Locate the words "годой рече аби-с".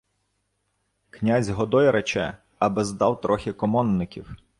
1.51-2.91